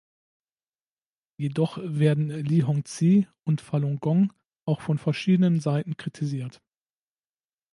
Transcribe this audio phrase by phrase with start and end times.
[1.37, 4.33] Jedoch werden Li Hongzhi und Falun Gong
[4.65, 6.59] auch von verschiedenen Seiten kritisiert.